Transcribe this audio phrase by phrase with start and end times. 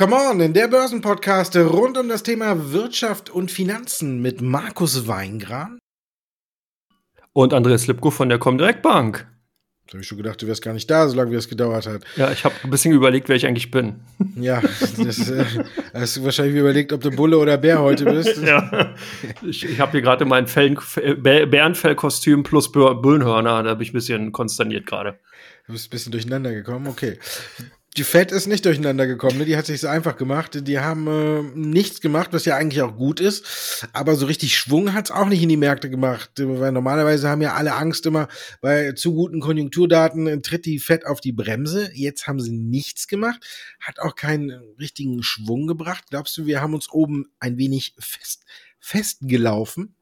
[0.00, 5.78] Come on, in der Börsenpodcast rund um das Thema Wirtschaft und Finanzen mit Markus Weingran.
[7.34, 9.26] Und Andreas Lipko von der Comdirect Bank.
[9.86, 12.04] Da habe ich schon gedacht, du wärst gar nicht da, solange wie es gedauert hat.
[12.16, 13.96] Ja, ich habe ein bisschen überlegt, wer ich eigentlich bin.
[14.36, 14.62] Ja,
[14.96, 15.44] das, äh,
[15.92, 18.38] hast du wahrscheinlich überlegt, ob du Bulle oder Bär heute bist.
[18.42, 18.94] ja,
[19.42, 20.78] ich, ich habe hier gerade mein Fell,
[21.18, 25.18] Bärenfellkostüm plus Bullenhörner, da bin ich ein bisschen konsterniert gerade.
[25.66, 27.18] Du bist ein bisschen durcheinander gekommen, okay.
[27.96, 29.44] Die Fed ist nicht durcheinander gekommen, ne?
[29.44, 30.66] die hat sich so einfach gemacht.
[30.68, 33.88] Die haben äh, nichts gemacht, was ja eigentlich auch gut ist.
[33.92, 36.30] Aber so richtig Schwung hat's auch nicht in die Märkte gemacht.
[36.36, 38.28] Weil normalerweise haben ja alle Angst immer,
[38.60, 41.90] bei zu guten Konjunkturdaten tritt die Fed auf die Bremse.
[41.92, 43.44] Jetzt haben sie nichts gemacht,
[43.80, 46.04] hat auch keinen richtigen Schwung gebracht.
[46.10, 48.44] Glaubst du, wir haben uns oben ein wenig fest,
[48.78, 49.96] festgelaufen?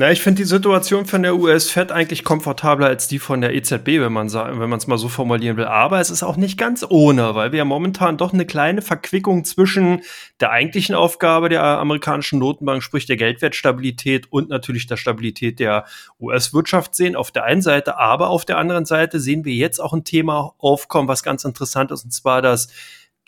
[0.00, 3.98] Na, ich finde die Situation von der US-Fed eigentlich komfortabler als die von der EZB,
[3.98, 5.64] wenn man wenn man es mal so formulieren will.
[5.64, 9.44] Aber es ist auch nicht ganz ohne, weil wir ja momentan doch eine kleine Verquickung
[9.44, 10.02] zwischen
[10.38, 15.84] der eigentlichen Aufgabe der amerikanischen Notenbank, sprich der Geldwertstabilität und natürlich der Stabilität der
[16.20, 17.16] US-Wirtschaft sehen.
[17.16, 20.54] Auf der einen Seite, aber auf der anderen Seite sehen wir jetzt auch ein Thema
[20.58, 22.68] aufkommen, was ganz interessant ist, und zwar das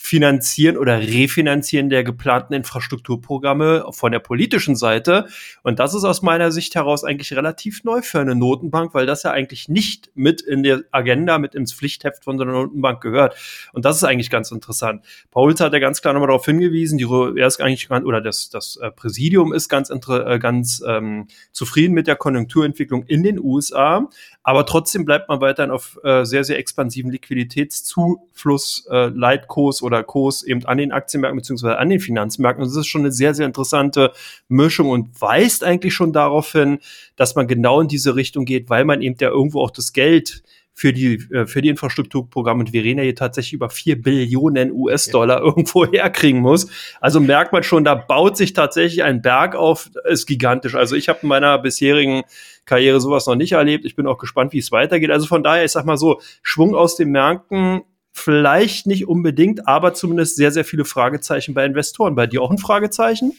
[0.02, 5.26] Finanzieren oder Refinanzieren der geplanten Infrastrukturprogramme von der politischen Seite.
[5.62, 9.24] Und das ist aus meiner Sicht heraus eigentlich relativ neu für eine Notenbank, weil das
[9.24, 13.36] ja eigentlich nicht mit in der Agenda, mit ins Pflichtheft von der Notenbank gehört.
[13.74, 15.04] Und das ist eigentlich ganz interessant.
[15.30, 18.76] Pauls hat ja ganz klar nochmal darauf hingewiesen, die, er ist eigentlich, oder das, das
[18.76, 24.08] äh, Präsidium ist ganz, äh, ganz ähm, zufrieden mit der Konjunkturentwicklung in den USA.
[24.42, 30.42] Aber trotzdem bleibt man weiterhin auf äh, sehr, sehr expansiven Liquiditätszufluss, äh, Leitkurs oder Kurs
[30.42, 32.62] eben an den Aktienmärkten beziehungsweise an den Finanzmärkten.
[32.62, 34.12] Und das ist schon eine sehr, sehr interessante
[34.48, 36.78] Mischung und weist eigentlich schon darauf hin,
[37.16, 40.42] dass man genau in diese Richtung geht, weil man eben ja irgendwo auch das Geld
[40.80, 44.72] für die, äh, für die Infrastrukturprogramme und wir reden ja hier tatsächlich über vier Billionen
[44.72, 45.44] US-Dollar ja.
[45.44, 46.69] irgendwo herkriegen muss.
[47.03, 50.75] Also merkt man schon, da baut sich tatsächlich ein Berg auf, ist gigantisch.
[50.75, 52.22] Also ich habe in meiner bisherigen
[52.64, 53.84] Karriere sowas noch nicht erlebt.
[53.84, 55.10] Ich bin auch gespannt, wie es weitergeht.
[55.10, 57.82] Also von daher, ich sag mal so, Schwung aus den Märkten
[58.12, 62.15] vielleicht nicht unbedingt, aber zumindest sehr, sehr viele Fragezeichen bei Investoren.
[62.15, 63.32] Bei dir auch ein Fragezeichen?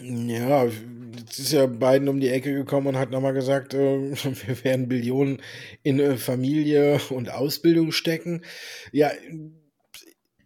[0.00, 3.78] Ja, jetzt ist ja Biden um die Ecke gekommen und hat nochmal gesagt, äh,
[4.46, 5.42] wir werden Billionen
[5.82, 8.42] in äh, Familie und Ausbildung stecken.
[8.90, 9.10] Ja,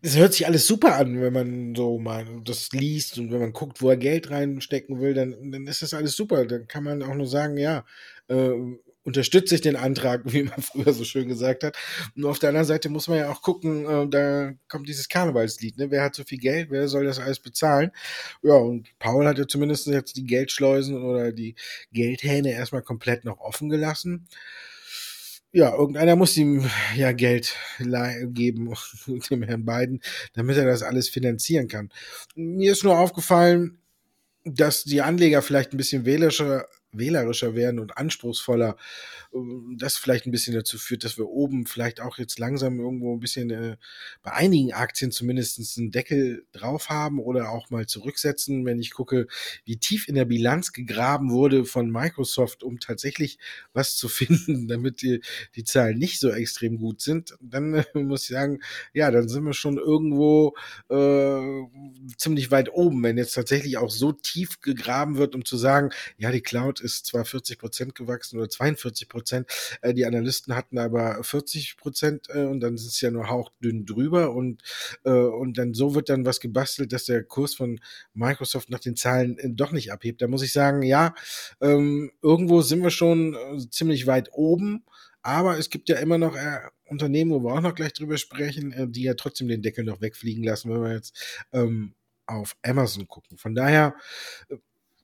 [0.02, 3.52] es hört sich alles super an, wenn man so mal das liest und wenn man
[3.52, 6.44] guckt, wo er Geld reinstecken will, dann, dann ist das alles super.
[6.46, 7.84] Dann kann man auch nur sagen, ja,
[8.28, 8.50] äh,
[9.06, 11.76] unterstütze ich den Antrag, wie man früher so schön gesagt hat.
[12.14, 15.78] Und auf der anderen Seite muss man ja auch gucken, äh, da kommt dieses Karnevalslied,
[15.78, 15.90] ne?
[15.90, 17.92] Wer hat so viel Geld, wer soll das alles bezahlen?
[18.42, 21.54] Ja, und Paul hat ja zumindest jetzt die Geldschleusen oder die
[21.92, 24.26] Geldhähne erstmal komplett noch offen gelassen.
[25.52, 28.74] Ja, irgendeiner muss ihm ja Geld geben,
[29.30, 30.02] dem Herrn Biden,
[30.34, 31.90] damit er das alles finanzieren kann.
[32.34, 33.78] Mir ist nur aufgefallen,
[34.44, 38.76] dass die Anleger vielleicht ein bisschen wählerischer wählerischer werden und anspruchsvoller,
[39.34, 43.14] ähm, das vielleicht ein bisschen dazu führt, dass wir oben vielleicht auch jetzt langsam irgendwo
[43.14, 43.76] ein bisschen äh,
[44.22, 49.26] bei einigen Aktien zumindest einen Deckel drauf haben oder auch mal zurücksetzen, wenn ich gucke,
[49.64, 53.38] wie tief in der Bilanz gegraben wurde von Microsoft, um tatsächlich
[53.72, 55.20] was zu finden, damit die,
[55.54, 58.60] die Zahlen nicht so extrem gut sind, dann äh, muss ich sagen,
[58.92, 60.54] ja, dann sind wir schon irgendwo
[60.88, 61.40] äh,
[62.16, 66.30] ziemlich weit oben, wenn jetzt tatsächlich auch so tief gegraben wird, um zu sagen, ja,
[66.30, 69.48] die Cloud ist zwar 40 Prozent gewachsen oder 42 Prozent,
[69.82, 73.86] äh, die Analysten hatten aber 40 Prozent äh, und dann sind es ja nur hauchdünn
[73.86, 74.62] drüber und,
[75.04, 77.80] äh, und dann so wird dann was gebastelt, dass der Kurs von
[78.14, 80.22] Microsoft nach den Zahlen doch nicht abhebt.
[80.22, 81.14] Da muss ich sagen, ja,
[81.60, 83.36] ähm, irgendwo sind wir schon
[83.70, 84.84] ziemlich weit oben.
[85.22, 86.36] Aber es gibt ja immer noch
[86.84, 90.44] Unternehmen, wo wir auch noch gleich drüber sprechen, die ja trotzdem den Deckel noch wegfliegen
[90.44, 93.38] lassen, wenn wir jetzt ähm, auf Amazon gucken.
[93.38, 93.94] Von daher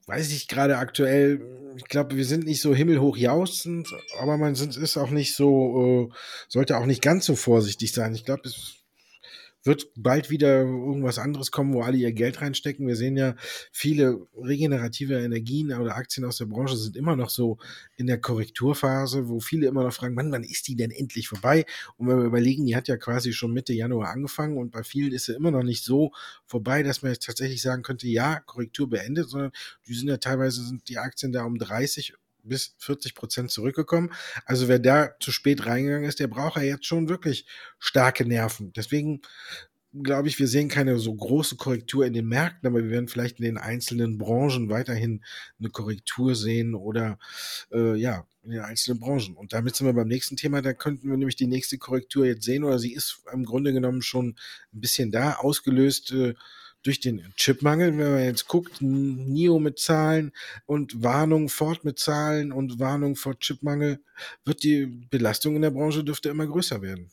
[0.07, 1.41] weiß ich gerade aktuell,
[1.77, 6.15] ich glaube, wir sind nicht so himmelhoch jauchzend, aber man ist auch nicht so, äh,
[6.47, 8.13] sollte auch nicht ganz so vorsichtig sein.
[8.13, 8.82] Ich glaube, es
[9.63, 12.87] wird bald wieder irgendwas anderes kommen, wo alle ihr Geld reinstecken.
[12.87, 13.35] Wir sehen ja,
[13.71, 17.57] viele regenerative Energien oder Aktien aus der Branche sind immer noch so
[17.95, 21.65] in der Korrekturphase, wo viele immer noch fragen, wann, wann ist die denn endlich vorbei?
[21.97, 25.13] Und wenn wir überlegen, die hat ja quasi schon Mitte Januar angefangen und bei vielen
[25.13, 26.11] ist sie immer noch nicht so
[26.45, 29.51] vorbei, dass man jetzt tatsächlich sagen könnte, ja, Korrektur beendet, sondern
[29.87, 34.11] die sind ja teilweise sind die Aktien da um 30 bis 40 Prozent zurückgekommen.
[34.45, 37.47] Also wer da zu spät reingegangen ist, der braucht ja jetzt schon wirklich
[37.79, 38.73] starke Nerven.
[38.73, 39.21] Deswegen
[40.01, 43.39] glaube ich, wir sehen keine so große Korrektur in den Märkten, aber wir werden vielleicht
[43.39, 45.23] in den einzelnen Branchen weiterhin
[45.59, 47.19] eine Korrektur sehen oder
[47.71, 49.35] äh, ja, in den einzelnen Branchen.
[49.35, 50.61] Und damit sind wir beim nächsten Thema.
[50.61, 54.01] Da könnten wir nämlich die nächste Korrektur jetzt sehen oder sie ist im Grunde genommen
[54.01, 54.35] schon
[54.73, 56.33] ein bisschen da, ausgelöst äh,
[56.83, 57.97] durch den Chipmangel.
[57.97, 60.31] Wenn man jetzt guckt, NIO mit Zahlen
[60.65, 63.99] und Warnung Ford mit Zahlen und Warnung vor Chipmangel,
[64.45, 67.09] wird die Belastung in der Branche dürfte immer größer werden.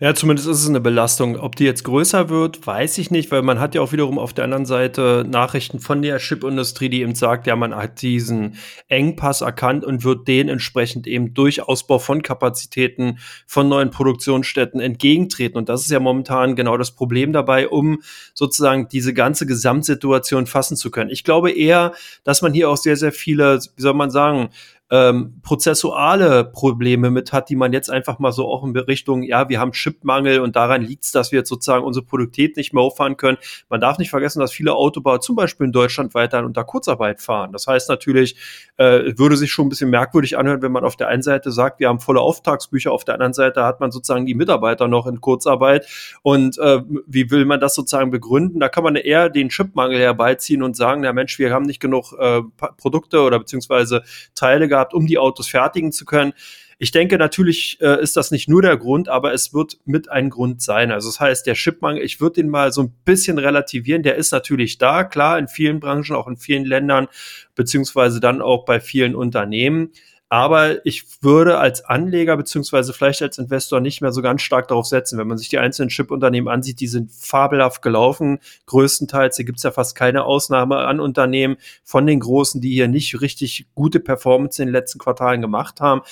[0.00, 1.36] Ja, zumindest ist es eine Belastung.
[1.36, 4.32] Ob die jetzt größer wird, weiß ich nicht, weil man hat ja auch wiederum auf
[4.32, 9.40] der anderen Seite Nachrichten von der Chipindustrie, die eben sagt, ja, man hat diesen Engpass
[9.40, 13.18] erkannt und wird den entsprechend eben durch Ausbau von Kapazitäten,
[13.48, 15.58] von neuen Produktionsstätten entgegentreten.
[15.58, 18.00] Und das ist ja momentan genau das Problem dabei, um
[18.34, 21.10] sozusagen diese ganze Gesamtsituation fassen zu können.
[21.10, 21.92] Ich glaube eher,
[22.22, 24.50] dass man hier auch sehr, sehr viele, wie soll man sagen,
[24.90, 29.48] ähm, prozessuale Probleme mit hat, die man jetzt einfach mal so auch in Richtung, ja,
[29.48, 32.82] wir haben Chipmangel und daran liegt es, dass wir jetzt sozusagen unsere Produktivität nicht mehr
[32.82, 33.38] hochfahren können.
[33.68, 37.52] Man darf nicht vergessen, dass viele Autobauer zum Beispiel in Deutschland weiterhin unter Kurzarbeit fahren.
[37.52, 38.36] Das heißt natürlich,
[38.76, 41.80] äh, würde sich schon ein bisschen merkwürdig anhören, wenn man auf der einen Seite sagt,
[41.80, 45.20] wir haben volle Auftragsbücher, auf der anderen Seite hat man sozusagen die Mitarbeiter noch in
[45.20, 45.86] Kurzarbeit.
[46.22, 48.60] Und äh, wie will man das sozusagen begründen?
[48.60, 52.14] Da kann man eher den Chipmangel herbeiziehen und sagen, ja Mensch, wir haben nicht genug
[52.18, 52.42] äh,
[52.76, 54.02] Produkte oder beziehungsweise
[54.34, 56.32] Teile gehabt, um die Autos fertigen zu können.
[56.80, 60.30] Ich denke, natürlich äh, ist das nicht nur der Grund, aber es wird mit ein
[60.30, 60.92] Grund sein.
[60.92, 64.04] Also das heißt, der Chipmangel, ich würde den mal so ein bisschen relativieren.
[64.04, 67.08] Der ist natürlich da, klar, in vielen Branchen, auch in vielen Ländern,
[67.56, 69.90] beziehungsweise dann auch bei vielen Unternehmen.
[70.30, 74.86] Aber ich würde als Anleger beziehungsweise vielleicht als Investor nicht mehr so ganz stark darauf
[74.86, 75.18] setzen.
[75.18, 78.38] Wenn man sich die einzelnen Chip-Unternehmen ansieht, die sind fabelhaft gelaufen.
[78.66, 82.88] Größtenteils, hier gibt es ja fast keine Ausnahme an Unternehmen von den Großen, die hier
[82.88, 86.02] nicht richtig gute Performance in den letzten Quartalen gemacht haben.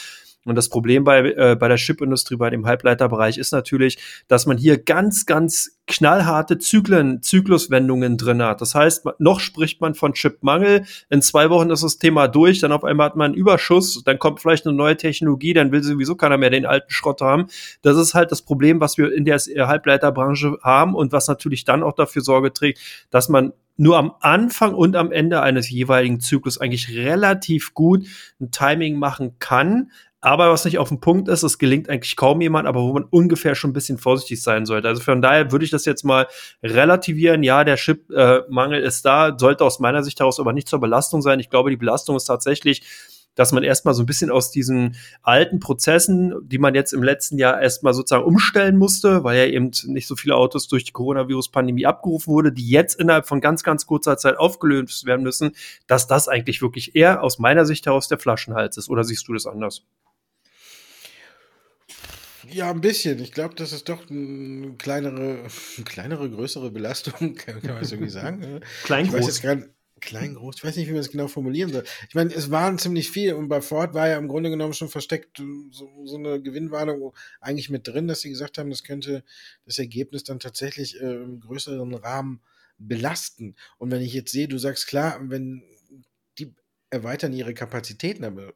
[0.46, 3.98] Und das Problem bei, äh, bei der Chipindustrie, bei dem Halbleiterbereich ist natürlich,
[4.28, 8.60] dass man hier ganz, ganz knallharte Zyklen, Zykluswendungen drin hat.
[8.60, 10.84] Das heißt, noch spricht man von Chipmangel.
[11.10, 12.60] In zwei Wochen ist das Thema durch.
[12.60, 14.02] Dann auf einmal hat man einen Überschuss.
[14.04, 15.52] Dann kommt vielleicht eine neue Technologie.
[15.52, 17.46] Dann will sowieso keiner mehr den alten Schrott haben.
[17.82, 21.82] Das ist halt das Problem, was wir in der Halbleiterbranche haben und was natürlich dann
[21.82, 26.58] auch dafür Sorge trägt, dass man nur am Anfang und am Ende eines jeweiligen Zyklus
[26.58, 28.06] eigentlich relativ gut
[28.40, 29.90] ein Timing machen kann,
[30.20, 33.04] aber was nicht auf dem Punkt ist, es gelingt eigentlich kaum jemand, aber wo man
[33.04, 34.88] ungefähr schon ein bisschen vorsichtig sein sollte.
[34.88, 36.26] Also von daher würde ich das jetzt mal
[36.62, 37.42] relativieren.
[37.42, 41.38] Ja, der Chip-Mangel ist da, sollte aus meiner Sicht heraus aber nicht zur Belastung sein.
[41.38, 42.82] Ich glaube, die Belastung ist tatsächlich
[43.36, 47.38] dass man erstmal so ein bisschen aus diesen alten Prozessen, die man jetzt im letzten
[47.38, 51.86] Jahr erstmal sozusagen umstellen musste, weil ja eben nicht so viele Autos durch die Coronavirus-Pandemie
[51.86, 55.52] abgerufen wurde, die jetzt innerhalb von ganz, ganz kurzer Zeit aufgelöst werden müssen,
[55.86, 58.88] dass das eigentlich wirklich eher aus meiner Sicht heraus der Flaschenhals ist.
[58.88, 59.82] Oder siehst du das anders?
[62.50, 63.19] Ja, ein bisschen.
[63.20, 65.40] Ich glaube, das ist doch eine kleinere,
[65.76, 68.60] eine kleinere, größere Belastung, kann, man so irgendwie sagen.
[68.84, 69.43] Klein, groß.
[70.00, 70.56] klein, groß.
[70.56, 71.84] Ich weiß nicht, wie man es genau formulieren soll.
[72.08, 74.88] Ich meine, es waren ziemlich viel und bei Ford war ja im Grunde genommen schon
[74.88, 75.38] versteckt
[75.70, 79.25] so, so eine Gewinnwarnung eigentlich mit drin, dass sie gesagt haben, das könnte
[79.64, 82.40] das Ergebnis dann tatsächlich äh, im größeren Rahmen
[82.78, 83.56] belasten.
[83.78, 85.62] Und wenn ich jetzt sehe, du sagst klar, wenn
[86.90, 88.52] erweitern ihre Kapazitäten, aber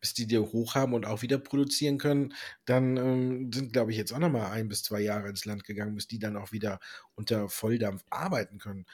[0.00, 2.34] bis die die hoch haben und auch wieder produzieren können,
[2.64, 5.94] dann ähm, sind, glaube ich, jetzt auch nochmal ein bis zwei Jahre ins Land gegangen,
[5.94, 6.80] bis die dann auch wieder
[7.14, 8.86] unter Volldampf arbeiten können.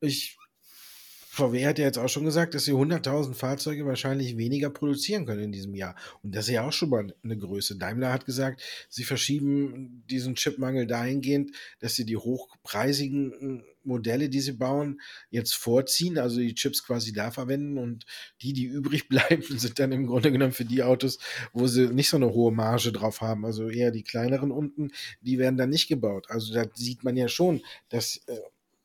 [0.00, 0.38] Ich
[1.32, 5.44] VW hat ja jetzt auch schon gesagt, dass sie 100.000 Fahrzeuge wahrscheinlich weniger produzieren können
[5.44, 5.94] in diesem Jahr.
[6.24, 7.78] Und das ist ja auch schon mal eine Größe.
[7.78, 14.40] Daimler hat gesagt, sie verschieben diesen Chipmangel dahingehend, dass sie die hochpreisigen hm, Modelle, die
[14.40, 15.00] sie bauen,
[15.30, 18.06] jetzt vorziehen, also die Chips quasi da verwenden und
[18.42, 21.20] die, die übrig bleiben, sind dann im Grunde genommen für die Autos,
[21.52, 24.90] wo sie nicht so eine hohe Marge drauf haben, also eher die kleineren unten,
[25.20, 26.26] die werden dann nicht gebaut.
[26.28, 28.36] Also da sieht man ja schon, dass äh,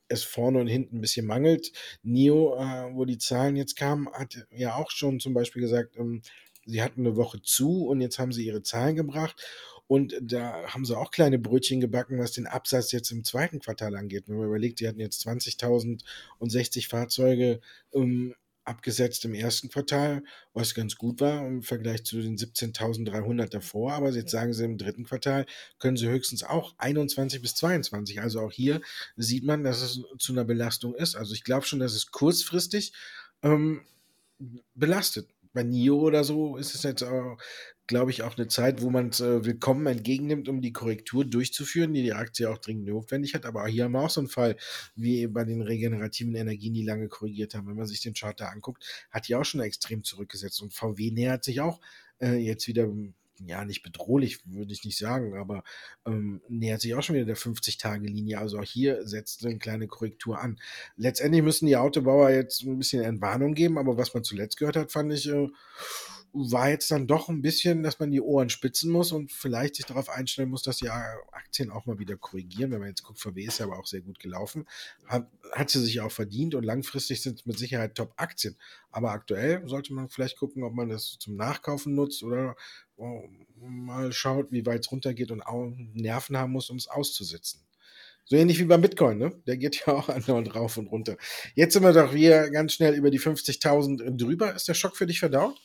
[0.08, 1.72] es vorne und hinten ein bisschen mangelt.
[2.04, 6.22] NIO, äh, wo die Zahlen jetzt kamen, hat ja auch schon zum Beispiel gesagt, ähm,
[6.66, 9.42] sie hatten eine Woche zu und jetzt haben sie ihre Zahlen gebracht.
[9.88, 13.96] Und da haben sie auch kleine Brötchen gebacken, was den Absatz jetzt im zweiten Quartal
[13.96, 14.24] angeht.
[14.28, 16.04] Wenn man überlegt, die hatten jetzt 20.000
[16.40, 17.62] und 60 Fahrzeuge
[17.94, 18.34] ähm,
[18.66, 23.94] abgesetzt im ersten Quartal, was ganz gut war im Vergleich zu den 17.300 davor.
[23.94, 25.46] Aber jetzt sagen sie im dritten Quartal
[25.80, 28.22] können sie höchstens auch 21 bis 22.
[28.22, 28.82] Also auch hier
[29.16, 31.16] sieht man, dass es zu einer Belastung ist.
[31.16, 32.94] Also ich glaube schon, dass es kurzfristig
[33.44, 33.86] ähm,
[34.74, 37.38] belastet bei NIO oder so ist es jetzt auch,
[37.88, 41.94] glaube ich, auch eine Zeit, wo man es äh, willkommen entgegennimmt, um die Korrektur durchzuführen,
[41.94, 43.46] die die Aktie auch dringend notwendig hat.
[43.46, 44.58] Aber hier haben wir auch so einen Fall,
[44.96, 47.68] wie bei den regenerativen Energien, die lange korrigiert haben.
[47.68, 50.62] Wenn man sich den Chart da anguckt, hat die auch schon extrem zurückgesetzt.
[50.62, 51.80] Und VW nähert sich auch
[52.20, 52.90] äh, jetzt wieder
[53.46, 55.64] ja, nicht bedrohlich, würde ich nicht sagen, aber
[56.06, 58.40] ähm, nähert sich auch schon wieder der 50-Tage-Linie.
[58.40, 60.60] Also auch hier setzt eine kleine Korrektur an.
[60.96, 64.92] Letztendlich müssen die Autobauer jetzt ein bisschen Entwarnung geben, aber was man zuletzt gehört hat,
[64.92, 65.50] fand ich, äh,
[66.36, 69.86] war jetzt dann doch ein bisschen, dass man die Ohren spitzen muss und vielleicht sich
[69.86, 72.72] darauf einstellen muss, dass die Aktien auch mal wieder korrigieren.
[72.72, 74.68] Wenn man jetzt guckt, VW ist ja aber auch sehr gut gelaufen,
[75.08, 78.58] hat, hat sie sich auch verdient und langfristig sind es mit Sicherheit Top-Aktien.
[78.92, 82.56] Aber aktuell sollte man vielleicht gucken, ob man das zum Nachkaufen nutzt oder
[82.98, 83.24] oh,
[83.60, 87.62] mal schaut, wie weit es runtergeht und auch Nerven haben muss, um es auszusitzen.
[88.28, 89.32] So ähnlich wie beim Bitcoin, ne?
[89.46, 91.16] Der geht ja auch andauernd rauf und runter.
[91.54, 94.54] Jetzt sind wir doch hier ganz schnell über die 50.000 drüber.
[94.54, 95.62] Ist der Schock für dich verdaut?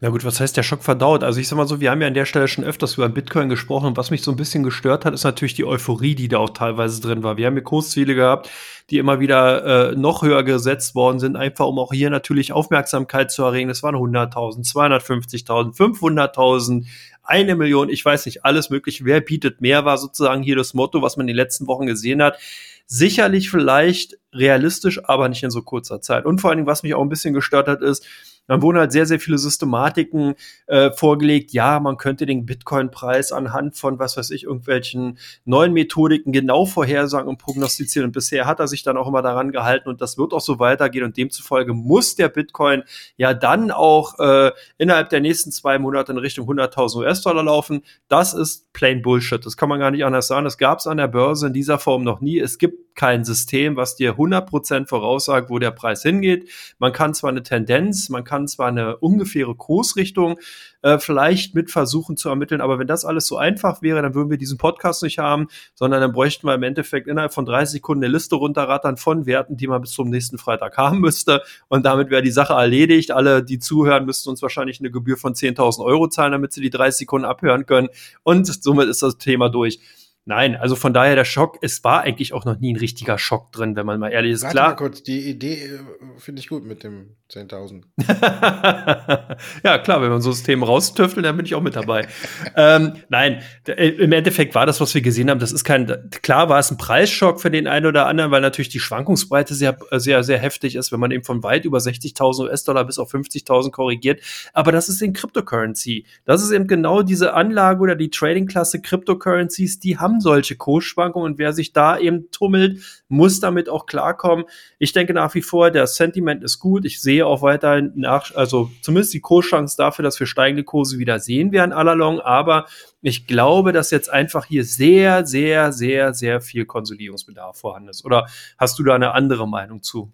[0.00, 1.24] Na gut, was heißt der Schock verdaut?
[1.24, 3.48] Also ich sag mal so, wir haben ja an der Stelle schon öfters über Bitcoin
[3.48, 6.38] gesprochen und was mich so ein bisschen gestört hat, ist natürlich die Euphorie, die da
[6.38, 7.38] auch teilweise drin war.
[7.38, 8.50] Wir haben hier Kursziele gehabt,
[8.90, 13.30] die immer wieder äh, noch höher gesetzt worden sind, einfach um auch hier natürlich Aufmerksamkeit
[13.30, 13.68] zu erregen.
[13.68, 16.86] Das waren 100.000, 250.000, 500.000,
[17.22, 19.04] eine Million, ich weiß nicht, alles mögliche.
[19.06, 22.22] Wer bietet mehr, war sozusagen hier das Motto, was man in den letzten Wochen gesehen
[22.22, 22.38] hat.
[22.84, 26.24] Sicherlich vielleicht realistisch, aber nicht in so kurzer Zeit.
[26.24, 28.06] Und vor allen Dingen, was mich auch ein bisschen gestört hat, ist,
[28.46, 30.34] dann wurden halt sehr, sehr viele Systematiken
[30.66, 31.52] äh, vorgelegt.
[31.52, 37.28] Ja, man könnte den Bitcoin-Preis anhand von, was weiß ich, irgendwelchen neuen Methodiken genau vorhersagen
[37.28, 38.08] und prognostizieren.
[38.08, 40.58] Und bisher hat er sich dann auch immer daran gehalten und das wird auch so
[40.58, 41.04] weitergehen.
[41.04, 42.82] Und demzufolge muss der Bitcoin
[43.16, 47.82] ja dann auch äh, innerhalb der nächsten zwei Monate in Richtung 100.000 US-Dollar laufen.
[48.08, 49.44] Das ist plain Bullshit.
[49.44, 50.44] Das kann man gar nicht anders sagen.
[50.44, 52.38] Das gab es an der Börse in dieser Form noch nie.
[52.38, 56.48] Es gibt kein System, was dir 100% voraussagt, wo der Preis hingeht.
[56.78, 60.38] Man kann zwar eine Tendenz, man kann zwar eine ungefähre Kursrichtung
[60.82, 64.30] äh, vielleicht mit versuchen zu ermitteln, aber wenn das alles so einfach wäre, dann würden
[64.30, 68.04] wir diesen Podcast nicht haben, sondern dann bräuchten wir im Endeffekt innerhalb von 30 Sekunden
[68.04, 72.10] eine Liste runterrattern von Werten, die man bis zum nächsten Freitag haben müsste und damit
[72.10, 73.10] wäre die Sache erledigt.
[73.10, 76.70] Alle, die zuhören, müssten uns wahrscheinlich eine Gebühr von 10.000 Euro zahlen, damit sie die
[76.70, 77.88] 30 Sekunden abhören können
[78.22, 79.80] und somit ist das Thema durch.
[80.28, 83.52] Nein, also von daher der Schock, es war eigentlich auch noch nie ein richtiger Schock
[83.52, 84.42] drin, wenn man mal ehrlich ist.
[84.42, 84.68] Warte Klar.
[84.70, 85.78] mal kurz, die Idee äh,
[86.18, 87.82] finde ich gut mit dem 10.000.
[89.64, 92.06] ja, klar, wenn man so System raustüftelt, dann bin ich auch mit dabei.
[92.56, 96.48] ähm, nein, äh, im Endeffekt war das, was wir gesehen haben, das ist kein, klar
[96.48, 100.22] war es ein Preisschock für den einen oder anderen, weil natürlich die Schwankungsbreite sehr, sehr,
[100.22, 104.20] sehr heftig ist, wenn man eben von weit über 60.000 US-Dollar bis auf 50.000 korrigiert.
[104.52, 106.04] Aber das ist in Cryptocurrency.
[106.24, 111.38] Das ist eben genau diese Anlage oder die Trading-Klasse Cryptocurrencies, die haben solche Kursschwankungen und
[111.38, 114.44] wer sich da eben tummelt, muss damit auch klarkommen.
[114.78, 116.84] Ich denke nach wie vor, der Sentiment ist gut.
[116.84, 120.98] Ich sehe sehe auch weiterhin nach, also zumindest die Kurschance dafür, dass wir steigende Kurse
[120.98, 122.20] wieder sehen werden, allalong.
[122.20, 122.66] Aber
[123.00, 128.04] ich glaube, dass jetzt einfach hier sehr, sehr, sehr, sehr viel Konsolidierungsbedarf vorhanden ist.
[128.04, 128.26] Oder
[128.58, 130.12] hast du da eine andere Meinung zu?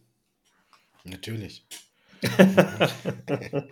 [1.02, 1.66] Natürlich.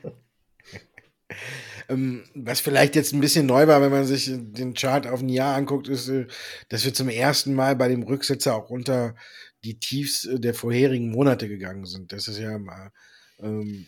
[1.91, 5.29] Ähm, was vielleicht jetzt ein bisschen neu war, wenn man sich den Chart auf ein
[5.29, 6.27] Jahr anguckt, ist, äh,
[6.69, 9.17] dass wir zum ersten Mal bei dem Rücksetzer auch unter
[9.65, 12.13] die Tiefs äh, der vorherigen Monate gegangen sind.
[12.13, 12.93] Das ist ja mal
[13.41, 13.87] ähm,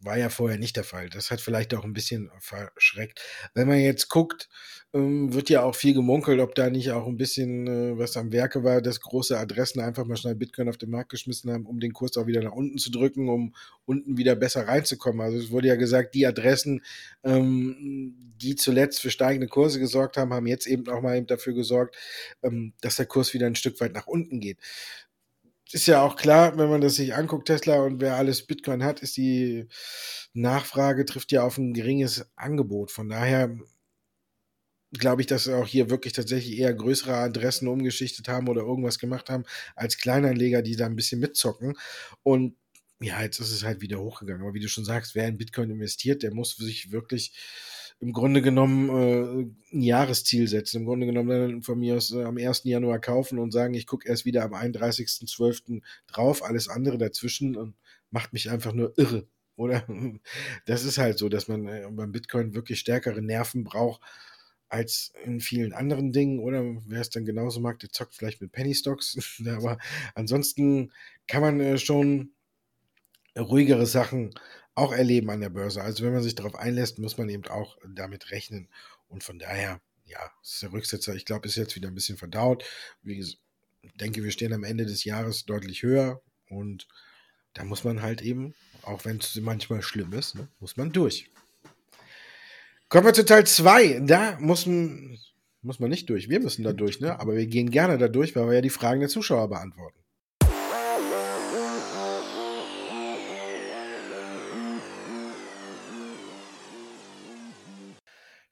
[0.00, 1.08] war ja vorher nicht der Fall.
[1.08, 3.20] Das hat vielleicht auch ein bisschen verschreckt.
[3.54, 4.48] Wenn man jetzt guckt,
[4.94, 8.32] ähm, wird ja auch viel gemunkelt, ob da nicht auch ein bisschen äh, was am
[8.32, 11.80] Werke war, dass große Adressen einfach mal schnell Bitcoin auf den Markt geschmissen haben, um
[11.80, 15.20] den Kurs auch wieder nach unten zu drücken, um unten wieder besser reinzukommen.
[15.20, 16.82] Also es wurde ja gesagt, die Adressen,
[17.24, 21.54] ähm, die zuletzt für steigende Kurse gesorgt haben, haben jetzt eben auch mal eben dafür
[21.54, 21.96] gesorgt,
[22.42, 24.58] ähm, dass der Kurs wieder ein Stück weit nach unten geht
[25.72, 29.00] ist ja auch klar, wenn man das sich anguckt, Tesla und wer alles Bitcoin hat,
[29.00, 29.68] ist die
[30.32, 32.90] Nachfrage trifft ja auf ein geringes Angebot.
[32.90, 33.56] Von daher
[34.92, 39.28] glaube ich, dass auch hier wirklich tatsächlich eher größere Adressen umgeschichtet haben oder irgendwas gemacht
[39.28, 39.44] haben,
[39.74, 41.74] als Kleinanleger, die da ein bisschen mitzocken.
[42.22, 42.56] Und
[43.00, 44.42] ja, jetzt ist es halt wieder hochgegangen.
[44.42, 47.34] Aber wie du schon sagst, wer in Bitcoin investiert, der muss sich wirklich
[48.00, 50.78] im Grunde genommen äh, ein Jahresziel setzen.
[50.78, 52.62] Im Grunde genommen dann von mir aus äh, am 1.
[52.64, 55.82] Januar kaufen und sagen, ich gucke erst wieder am 31.12.
[56.06, 57.74] drauf, alles andere dazwischen und
[58.10, 59.26] macht mich einfach nur irre.
[59.56, 59.84] Oder?
[60.66, 64.00] Das ist halt so, dass man äh, beim Bitcoin wirklich stärkere Nerven braucht
[64.68, 66.38] als in vielen anderen Dingen.
[66.38, 69.40] Oder wer es dann genauso mag, der zockt vielleicht mit Penny Stocks.
[69.48, 69.78] Aber
[70.14, 70.92] ansonsten
[71.26, 72.30] kann man äh, schon
[73.36, 74.34] ruhigere Sachen
[74.78, 75.82] auch erleben an der Börse.
[75.82, 78.68] Also wenn man sich darauf einlässt, muss man eben auch damit rechnen.
[79.08, 82.64] Und von daher, ja, ist der Rücksetzer, ich glaube, ist jetzt wieder ein bisschen verdaut.
[83.04, 83.38] ich
[84.00, 86.88] denke, wir stehen am Ende des Jahres deutlich höher und
[87.54, 91.30] da muss man halt eben, auch wenn es manchmal schlimm ist, ne, muss man durch.
[92.88, 94.00] Kommen wir zu Teil 2.
[94.06, 95.18] Da muss man,
[95.60, 96.30] muss man nicht durch.
[96.30, 97.20] Wir müssen da durch, ne?
[97.20, 99.98] aber wir gehen gerne da durch, weil wir ja die Fragen der Zuschauer beantworten.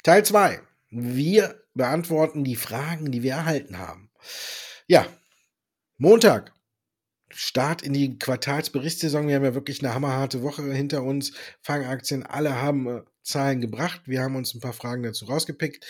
[0.06, 0.60] Teil 2.
[0.90, 4.08] Wir beantworten die Fragen, die wir erhalten haben.
[4.86, 5.04] Ja,
[5.98, 6.54] Montag.
[7.28, 9.26] Start in die Quartalsberichtssaison.
[9.26, 11.32] Wir haben ja wirklich eine hammerharte Woche hinter uns.
[11.60, 14.02] Fangaktien, alle haben äh, Zahlen gebracht.
[14.04, 15.84] Wir haben uns ein paar Fragen dazu rausgepickt.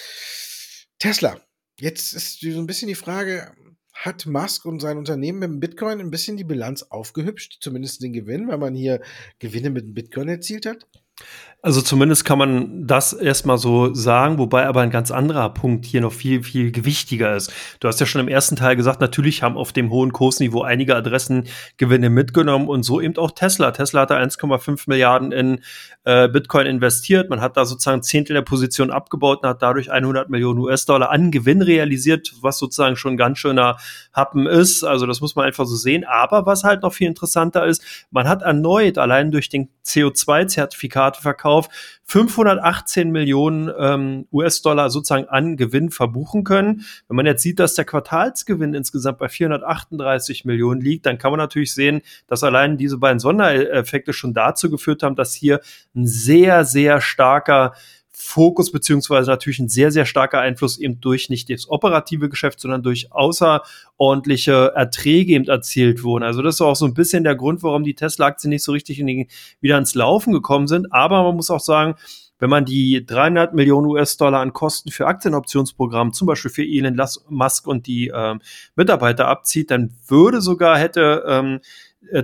[0.98, 1.38] Tesla.
[1.78, 3.54] Jetzt ist so ein bisschen die Frage,
[3.92, 8.14] hat Musk und sein Unternehmen mit dem Bitcoin ein bisschen die Bilanz aufgehübscht, zumindest den
[8.14, 9.02] Gewinn, weil man hier
[9.40, 10.86] Gewinne mit dem Bitcoin erzielt hat?
[11.66, 16.00] Also zumindest kann man das erstmal so sagen, wobei aber ein ganz anderer Punkt hier
[16.00, 17.52] noch viel, viel gewichtiger ist.
[17.80, 20.94] Du hast ja schon im ersten Teil gesagt, natürlich haben auf dem hohen Kursniveau einige
[20.94, 23.72] Adressen Gewinne mitgenommen und so eben auch Tesla.
[23.72, 25.60] Tesla hat da 1,5 Milliarden in
[26.04, 27.30] äh, Bitcoin investiert.
[27.30, 31.32] Man hat da sozusagen Zehntel der Position abgebaut und hat dadurch 100 Millionen US-Dollar an
[31.32, 33.76] Gewinn realisiert, was sozusagen schon ein ganz schöner
[34.12, 34.84] Happen ist.
[34.84, 36.04] Also das muss man einfach so sehen.
[36.04, 39.68] Aber was halt noch viel interessanter ist, man hat erneut allein durch den
[41.56, 41.68] CO2-Zertifikateverkauf
[42.04, 46.84] 518 Millionen ähm, US-Dollar sozusagen an Gewinn verbuchen können.
[47.08, 51.38] Wenn man jetzt sieht, dass der Quartalsgewinn insgesamt bei 438 Millionen liegt, dann kann man
[51.38, 55.60] natürlich sehen, dass allein diese beiden Sondereffekte schon dazu geführt haben, dass hier
[55.94, 57.72] ein sehr, sehr starker
[58.18, 62.82] Fokus beziehungsweise natürlich ein sehr, sehr starker Einfluss eben durch nicht das operative Geschäft, sondern
[62.82, 66.24] durch außerordentliche Erträge eben erzielt wurden.
[66.24, 68.98] Also das ist auch so ein bisschen der Grund, warum die Tesla-Aktien nicht so richtig
[68.98, 69.28] die,
[69.60, 70.94] wieder ins Laufen gekommen sind.
[70.94, 71.96] Aber man muss auch sagen,
[72.38, 77.66] wenn man die 300 Millionen US-Dollar an Kosten für Aktienoptionsprogramm, zum Beispiel für Elon Musk
[77.66, 78.40] und die ähm,
[78.76, 81.60] Mitarbeiter abzieht, dann würde sogar hätte ähm, äh,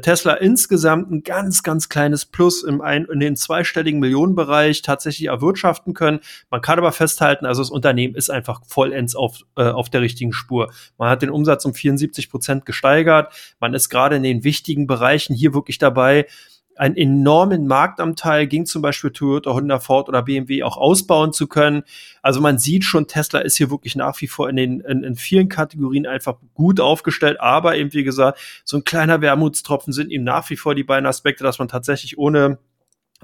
[0.00, 5.94] Tesla insgesamt ein ganz, ganz kleines Plus im ein, in den zweistelligen Millionenbereich tatsächlich erwirtschaften
[5.94, 6.20] können.
[6.50, 10.32] Man kann aber festhalten, also das Unternehmen ist einfach vollends auf, äh, auf der richtigen
[10.32, 10.72] Spur.
[10.98, 13.32] Man hat den Umsatz um 74 Prozent gesteigert.
[13.60, 16.26] Man ist gerade in den wichtigen Bereichen hier wirklich dabei,
[16.76, 21.82] einen enormen Marktanteil ging zum Beispiel Toyota, Honda, Ford oder BMW auch ausbauen zu können.
[22.22, 25.16] Also man sieht schon, Tesla ist hier wirklich nach wie vor in den in, in
[25.16, 30.24] vielen Kategorien einfach gut aufgestellt, aber eben wie gesagt, so ein kleiner Wermutstropfen sind ihm
[30.24, 32.58] nach wie vor die beiden Aspekte, dass man tatsächlich ohne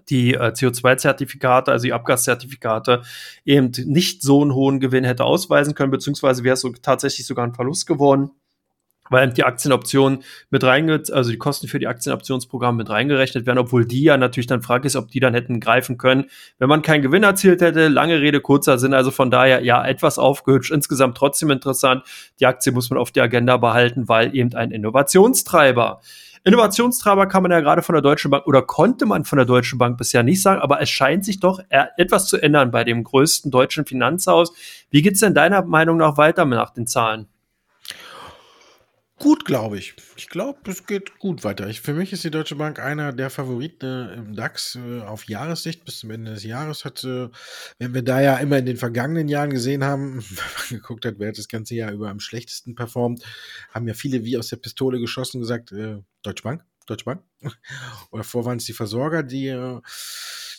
[0.09, 3.03] die äh, CO2-Zertifikate, also die Abgaszertifikate,
[3.45, 7.47] eben nicht so einen hohen Gewinn hätte ausweisen können, beziehungsweise wäre es so tatsächlich sogar
[7.47, 8.31] ein Verlust geworden
[9.11, 13.85] weil die Aktienoptionen mit reinge, also die Kosten für die Aktienoptionsprogramme mit reingerechnet werden, obwohl
[13.85, 16.27] die ja natürlich dann Frage ist, ob die dann hätten greifen können,
[16.59, 17.89] wenn man keinen Gewinn erzielt hätte.
[17.89, 22.03] Lange Rede, kurzer Sinn, also von daher ja etwas aufgehübscht, insgesamt trotzdem interessant.
[22.41, 26.01] Die Aktie muss man auf die Agenda behalten, weil eben ein Innovationstreiber.
[26.45, 29.79] Innovationstreiber kann man ja gerade von der Deutschen Bank oder konnte man von der Deutschen
[29.79, 33.51] Bank bisher nicht sagen, aber es scheint sich doch etwas zu ändern bei dem größten
[33.51, 34.53] deutschen Finanzhaus.
[34.91, 37.27] Wie geht's denn deiner Meinung nach weiter nach den Zahlen?
[39.29, 39.93] Gut, glaube ich.
[40.17, 41.69] Ich glaube, es geht gut weiter.
[41.69, 45.85] Ich, für mich ist die Deutsche Bank einer der Favoriten im DAX äh, auf Jahressicht
[45.85, 46.87] bis zum Ende des Jahres.
[46.87, 47.29] Hat, äh,
[47.79, 51.17] wenn wir da ja immer in den vergangenen Jahren gesehen haben, wenn man geguckt hat,
[51.19, 53.23] wer hat das ganze Jahr über am schlechtesten performt,
[53.71, 57.23] haben ja viele wie aus der Pistole geschossen gesagt, äh, Deutsche Bank, Deutsche Bank.
[58.11, 59.79] Oder vor waren es die Versorger, die äh,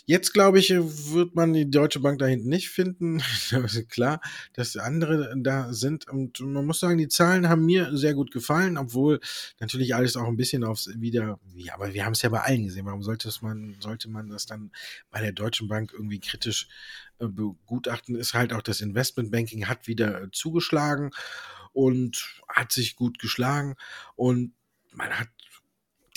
[0.10, 3.22] Jetzt, glaube ich, wird man die Deutsche Bank da hinten nicht finden.
[3.90, 4.20] klar,
[4.54, 6.08] dass andere da sind.
[6.08, 9.20] Und man muss sagen, die Zahlen haben mir sehr gut gefallen, obwohl
[9.60, 12.64] natürlich alles auch ein bisschen aufs wieder, ja, aber wir haben es ja bei allen
[12.64, 12.88] gesehen.
[12.88, 14.72] Warum sollte man, sollte man das dann
[15.12, 16.68] bei der Deutschen Bank irgendwie kritisch
[17.20, 18.16] äh, begutachten?
[18.16, 21.12] Ist halt auch das Investmentbanking hat wieder äh, zugeschlagen
[21.72, 23.76] und hat sich gut geschlagen
[24.16, 24.54] und
[24.92, 25.30] man hat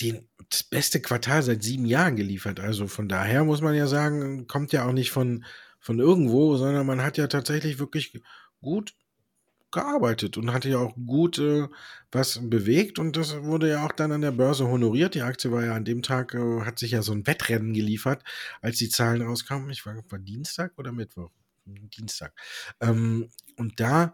[0.01, 2.59] den, das beste Quartal seit sieben Jahren geliefert.
[2.59, 5.45] Also von daher muss man ja sagen, kommt ja auch nicht von,
[5.79, 8.21] von irgendwo, sondern man hat ja tatsächlich wirklich
[8.61, 8.93] gut
[9.71, 11.67] gearbeitet und hatte ja auch gut äh,
[12.11, 15.15] was bewegt und das wurde ja auch dann an der Börse honoriert.
[15.15, 18.23] Die Aktie war ja an dem Tag, äh, hat sich ja so ein Wettrennen geliefert,
[18.61, 19.71] als die Zahlen rauskamen.
[19.71, 21.31] Ich war, war Dienstag oder Mittwoch?
[21.65, 22.33] Dienstag.
[22.81, 24.13] Ähm, und da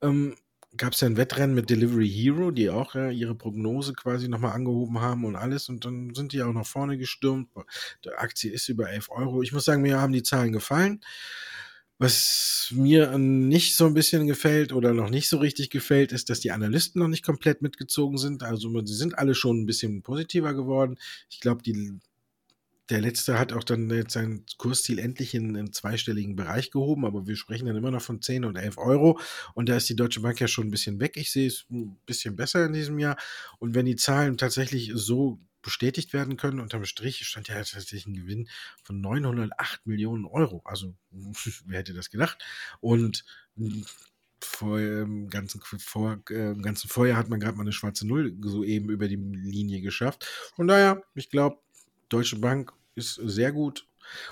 [0.00, 0.36] ähm,
[0.76, 4.52] gab es ja ein Wettrennen mit Delivery Hero, die auch äh, ihre Prognose quasi nochmal
[4.52, 5.68] angehoben haben und alles.
[5.68, 7.48] Und dann sind die auch nach vorne gestürmt.
[8.04, 9.42] Die Aktie ist über 11 Euro.
[9.42, 11.00] Ich muss sagen, mir haben die Zahlen gefallen.
[11.98, 16.40] Was mir nicht so ein bisschen gefällt oder noch nicht so richtig gefällt, ist, dass
[16.40, 18.42] die Analysten noch nicht komplett mitgezogen sind.
[18.42, 20.98] Also sie sind alle schon ein bisschen positiver geworden.
[21.30, 22.00] Ich glaube, die
[22.90, 27.26] der letzte hat auch dann jetzt sein Kursziel endlich in einen zweistelligen Bereich gehoben, aber
[27.26, 29.18] wir sprechen dann immer noch von 10 und 11 Euro
[29.54, 31.16] und da ist die Deutsche Bank ja schon ein bisschen weg.
[31.16, 33.16] Ich sehe es ein bisschen besser in diesem Jahr
[33.58, 38.14] und wenn die Zahlen tatsächlich so bestätigt werden können, unterm Strich stand ja tatsächlich ein
[38.14, 38.48] Gewinn
[38.82, 40.60] von 908 Millionen Euro.
[40.64, 40.94] Also,
[41.66, 42.44] wer hätte das gedacht?
[42.80, 43.24] Und
[44.40, 48.62] vor im ganzen, vor, im ganzen Vorjahr hat man gerade mal eine schwarze Null so
[48.62, 50.26] eben über die Linie geschafft.
[50.54, 51.63] Von daher, ich glaube,
[52.08, 53.86] Deutsche Bank ist sehr gut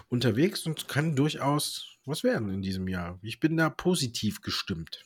[0.09, 3.19] unterwegs und kann durchaus was werden in diesem Jahr?
[3.23, 5.05] Ich bin da positiv gestimmt.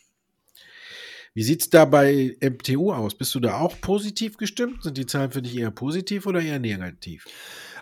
[1.34, 3.14] Wie sieht es da bei MTU aus?
[3.14, 4.82] Bist du da auch positiv gestimmt?
[4.82, 7.26] Sind die Zahlen für dich eher positiv oder eher negativ?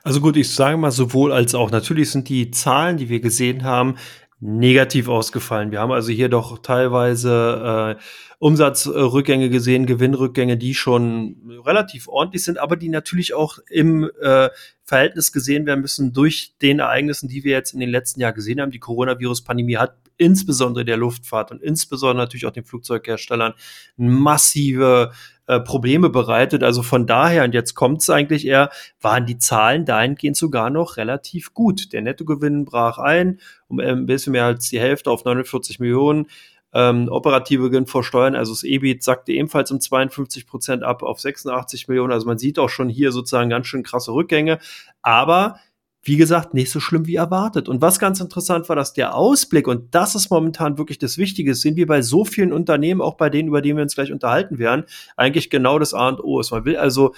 [0.02, 1.70] Also gut, ich sage mal sowohl als auch.
[1.70, 3.94] Natürlich sind die Zahlen, die wir gesehen haben,
[4.40, 5.70] negativ ausgefallen.
[5.70, 8.02] Wir haben also hier doch teilweise äh,
[8.44, 14.50] Umsatzrückgänge gesehen, Gewinnrückgänge, die schon relativ ordentlich sind, aber die natürlich auch im äh,
[14.84, 18.60] Verhältnis gesehen werden müssen durch den Ereignissen, die wir jetzt in den letzten Jahren gesehen
[18.60, 18.70] haben.
[18.70, 23.54] Die Coronavirus-Pandemie hat insbesondere der Luftfahrt und insbesondere natürlich auch den Flugzeugherstellern
[23.96, 25.12] massive
[25.46, 26.62] äh, Probleme bereitet.
[26.62, 28.68] Also von daher, und jetzt kommt es eigentlich eher,
[29.00, 31.94] waren die Zahlen dahingehend sogar noch relativ gut.
[31.94, 36.26] Der Nettogewinn brach ein um ein bisschen mehr als die Hälfte auf 49 Millionen.
[36.74, 41.20] Ähm, operative Gewinn vor Steuern, also das EBIT sackte ebenfalls um 52 Prozent ab auf
[41.20, 42.12] 86 Millionen.
[42.12, 44.58] Also man sieht auch schon hier sozusagen ganz schön krasse Rückgänge.
[45.00, 45.60] Aber
[46.04, 47.68] wie gesagt, nicht so schlimm wie erwartet.
[47.68, 51.54] Und was ganz interessant war, dass der Ausblick, und das ist momentan wirklich das Wichtige,
[51.54, 54.58] sind wir bei so vielen Unternehmen, auch bei denen, über die wir uns gleich unterhalten
[54.58, 54.84] werden,
[55.16, 56.50] eigentlich genau das A und O ist.
[56.50, 57.14] Man will also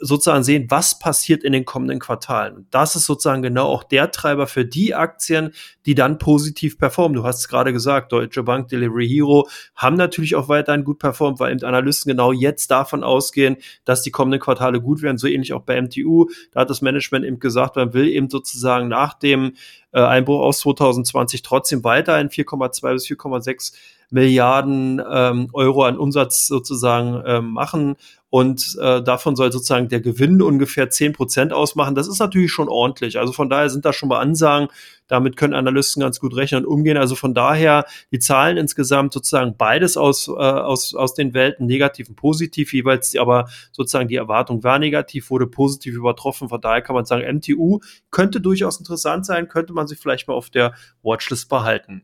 [0.00, 2.66] sozusagen sehen, was passiert in den kommenden Quartalen.
[2.70, 5.52] Das ist sozusagen genau auch der Treiber für die Aktien,
[5.86, 7.14] die dann positiv performen.
[7.14, 11.40] Du hast es gerade gesagt, Deutsche Bank, Delivery Hero haben natürlich auch weiterhin gut performt,
[11.40, 15.18] weil eben Analysten genau jetzt davon ausgehen, dass die kommenden Quartale gut werden.
[15.18, 16.28] So ähnlich auch bei MTU.
[16.52, 19.52] Da hat das Management eben gesagt, man will eben sozusagen nach dem
[19.92, 23.72] äh, Einbruch aus 2020 trotzdem weiterhin 4,2 bis 4,6
[24.10, 27.96] Milliarden ähm, Euro an Umsatz sozusagen ähm, machen
[28.28, 31.94] und äh, davon soll sozusagen der Gewinn ungefähr zehn Prozent ausmachen.
[31.94, 33.18] Das ist natürlich schon ordentlich.
[33.18, 34.68] Also von daher sind da schon mal Ansagen,
[35.06, 36.96] damit können Analysten ganz gut rechnen und umgehen.
[36.96, 42.08] Also von daher die Zahlen insgesamt sozusagen beides aus, äh, aus, aus den Welten, negativ
[42.08, 46.48] und positiv, jeweils aber sozusagen die Erwartung war negativ, wurde positiv übertroffen.
[46.48, 47.78] Von daher kann man sagen, MTU
[48.10, 52.02] könnte durchaus interessant sein, könnte man sich vielleicht mal auf der Watchlist behalten.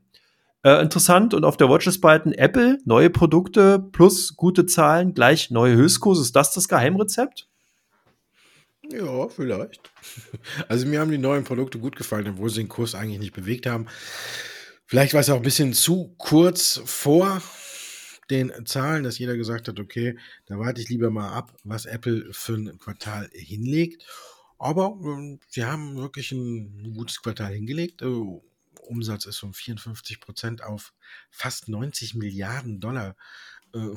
[0.64, 5.74] Äh, interessant und auf der Watchlist behalten Apple, neue Produkte plus gute Zahlen, gleich neue
[5.74, 6.22] Höchstkurse.
[6.22, 7.48] Ist das das Geheimrezept?
[8.90, 9.90] Ja, vielleicht.
[10.68, 13.66] Also mir haben die neuen Produkte gut gefallen, obwohl sie den Kurs eigentlich nicht bewegt
[13.66, 13.86] haben.
[14.86, 17.40] Vielleicht war es auch ein bisschen zu kurz vor
[18.30, 22.28] den Zahlen, dass jeder gesagt hat, okay, da warte ich lieber mal ab, was Apple
[22.32, 24.06] für ein Quartal hinlegt.
[24.58, 28.02] Aber äh, sie haben wirklich ein gutes Quartal hingelegt.
[28.02, 28.40] Äh,
[28.82, 30.92] Umsatz ist um 54 Prozent auf
[31.30, 33.16] fast 90 Milliarden Dollar
[33.74, 33.94] äh,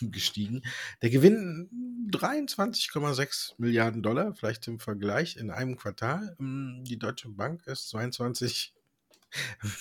[0.00, 0.62] gestiegen.
[1.02, 6.36] Der Gewinn 23,6 Milliarden Dollar, vielleicht im Vergleich in einem Quartal.
[6.40, 8.74] Ähm, die Deutsche Bank ist 22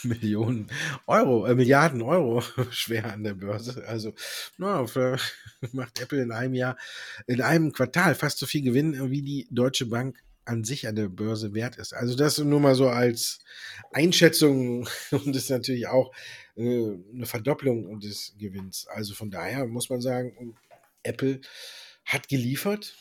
[0.03, 0.67] Millionen
[1.07, 3.85] Euro, äh, Milliarden Euro schwer an der Börse.
[3.87, 4.13] Also
[4.57, 5.17] no, für,
[5.71, 6.77] macht Apple in einem Jahr,
[7.27, 11.09] in einem Quartal fast so viel Gewinn wie die Deutsche Bank an sich an der
[11.09, 11.93] Börse wert ist.
[11.93, 13.39] Also das nur mal so als
[13.91, 16.13] Einschätzung und ist natürlich auch
[16.55, 18.87] äh, eine Verdopplung des Gewinns.
[18.87, 20.55] Also von daher muss man sagen,
[21.03, 21.41] Apple
[22.05, 22.95] hat geliefert.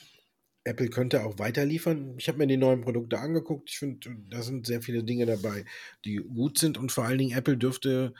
[0.64, 2.14] Apple könnte auch weiter liefern.
[2.16, 3.68] Ich habe mir die neuen Produkte angeguckt.
[3.70, 5.66] Ich finde, da sind sehr viele Dinge dabei,
[6.06, 8.14] die gut sind und vor allen Dingen Apple dürfte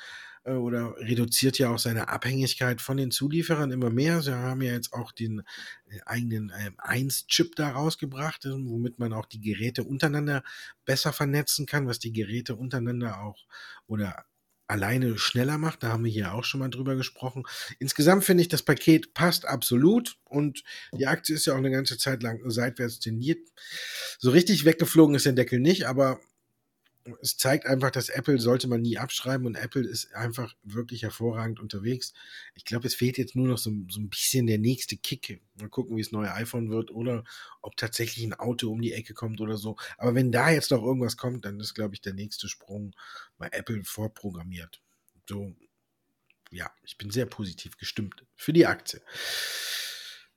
[0.52, 4.20] oder reduziert ja auch seine Abhängigkeit von den Zulieferern immer mehr.
[4.22, 5.40] Sie haben ja jetzt auch den
[5.86, 10.42] äh, eigenen äh, 1-Chip da rausgebracht, äh, womit man auch die Geräte untereinander
[10.84, 13.46] besser vernetzen kann, was die Geräte untereinander auch
[13.86, 14.24] oder
[14.66, 15.82] alleine schneller macht.
[15.82, 17.44] Da haben wir hier auch schon mal drüber gesprochen.
[17.78, 21.98] Insgesamt finde ich, das Paket passt absolut und die Aktie ist ja auch eine ganze
[21.98, 23.38] Zeit lang seitwärts tendiert.
[24.18, 26.20] So richtig weggeflogen ist der Deckel nicht, aber
[27.20, 31.60] es zeigt einfach, dass Apple sollte man nie abschreiben und Apple ist einfach wirklich hervorragend
[31.60, 32.14] unterwegs.
[32.54, 35.42] Ich glaube, es fehlt jetzt nur noch so, so ein bisschen der nächste Kick.
[35.60, 37.24] Mal gucken, wie es neue iPhone wird oder
[37.60, 39.76] ob tatsächlich ein Auto um die Ecke kommt oder so.
[39.98, 42.94] Aber wenn da jetzt noch irgendwas kommt, dann ist, glaube ich, der nächste Sprung
[43.36, 44.80] bei Apple vorprogrammiert.
[45.28, 45.54] So,
[46.50, 49.02] ja, ich bin sehr positiv gestimmt für die Aktie.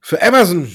[0.01, 0.71] Für Amazon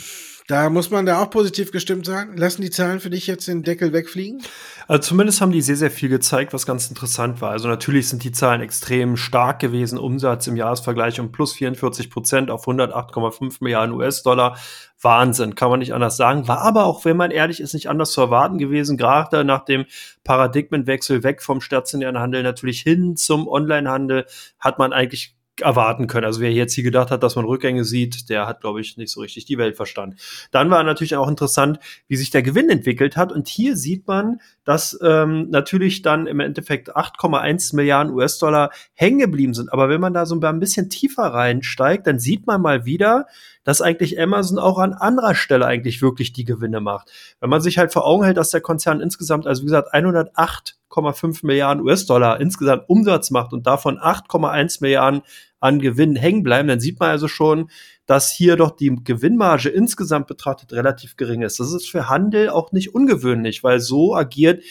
[0.49, 2.37] da muss man da auch positiv gestimmt sein.
[2.37, 4.43] Lassen die Zahlen für dich jetzt den Deckel wegfliegen?
[4.89, 7.51] Also zumindest haben die sehr, sehr viel gezeigt, was ganz interessant war.
[7.51, 9.99] Also natürlich sind die Zahlen extrem stark gewesen.
[9.99, 14.59] Umsatz im Jahresvergleich um plus 44 Prozent auf 108,5 Milliarden US-Dollar.
[15.01, 16.49] Wahnsinn, kann man nicht anders sagen.
[16.49, 18.97] War aber auch, wenn man ehrlich ist, nicht anders zu erwarten gewesen.
[18.97, 19.87] Gerade nach dem
[20.25, 24.27] Paradigmenwechsel weg vom stationären Handel natürlich hin zum Onlinehandel
[24.59, 26.25] hat man eigentlich erwarten können.
[26.25, 29.13] Also wer jetzt hier gedacht hat, dass man Rückgänge sieht, der hat, glaube ich, nicht
[29.13, 30.17] so richtig die Welt verstanden.
[30.51, 33.33] Dann war natürlich auch interessant, wie sich der Gewinn entwickelt hat.
[33.33, 39.53] Und hier sieht man, dass ähm, natürlich dann im Endeffekt 8,1 Milliarden US-Dollar hängen geblieben
[39.53, 39.73] sind.
[39.73, 43.27] Aber wenn man da so ein bisschen tiefer reinsteigt, dann sieht man mal wieder,
[43.65, 47.13] dass eigentlich Amazon auch an anderer Stelle eigentlich wirklich die Gewinne macht.
[47.41, 50.79] Wenn man sich halt vor Augen hält, dass der Konzern insgesamt, also wie gesagt, 108
[50.93, 55.23] 8,5 Milliarden US-Dollar insgesamt Umsatz macht und davon 8,1 Milliarden
[55.61, 57.71] an Gewinn hängen bleiben, dann sieht man also schon,
[58.07, 61.61] dass hier doch die Gewinnmarge insgesamt betrachtet relativ gering ist.
[61.61, 64.63] Das ist für Handel auch nicht ungewöhnlich, weil so agiert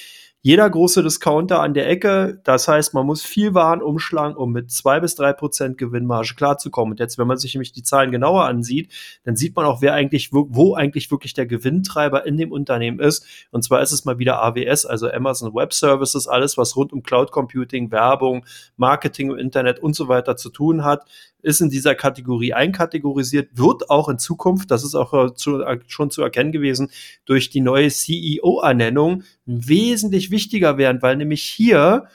[0.44, 2.40] jeder große Discounter an der Ecke.
[2.44, 6.94] Das heißt, man muss viel Waren umschlagen, um mit zwei bis drei Prozent Gewinnmarge klarzukommen.
[6.94, 8.92] Und jetzt, wenn man sich nämlich die Zahlen genauer ansieht,
[9.24, 13.24] dann sieht man auch, wer eigentlich, wo eigentlich wirklich der Gewinntreiber in dem Unternehmen ist.
[13.52, 17.04] Und zwar ist es mal wieder AWS, also Amazon Web Services, alles, was rund um
[17.04, 18.44] Cloud Computing, Werbung,
[18.78, 21.06] Marketing im Internet und so weiter zu tun hat
[21.44, 25.80] ist in dieser Kategorie einkategorisiert, wird auch in Zukunft, das ist auch äh, zu, äh,
[25.88, 26.92] schon zu erkennen gewesen,
[27.26, 32.08] durch die neue CEO-Ernennung wesentlich wichtiger werden, weil nämlich hier